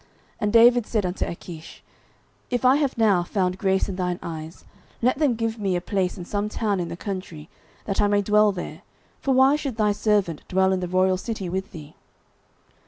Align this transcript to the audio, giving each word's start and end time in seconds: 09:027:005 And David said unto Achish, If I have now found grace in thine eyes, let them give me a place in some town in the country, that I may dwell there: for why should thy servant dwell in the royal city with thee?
09:027:005 0.01 0.09
And 0.41 0.53
David 0.53 0.87
said 0.87 1.05
unto 1.05 1.25
Achish, 1.27 1.83
If 2.49 2.65
I 2.65 2.77
have 2.77 2.97
now 2.97 3.21
found 3.21 3.59
grace 3.59 3.87
in 3.87 3.97
thine 3.97 4.17
eyes, 4.23 4.65
let 4.99 5.19
them 5.19 5.35
give 5.35 5.59
me 5.59 5.75
a 5.75 5.79
place 5.79 6.17
in 6.17 6.25
some 6.25 6.49
town 6.49 6.79
in 6.79 6.87
the 6.87 6.97
country, 6.97 7.49
that 7.85 8.01
I 8.01 8.07
may 8.07 8.23
dwell 8.23 8.51
there: 8.51 8.81
for 9.19 9.35
why 9.35 9.55
should 9.55 9.75
thy 9.77 9.91
servant 9.91 10.41
dwell 10.47 10.73
in 10.73 10.79
the 10.79 10.87
royal 10.87 11.17
city 11.17 11.49
with 11.49 11.71
thee? 11.71 11.93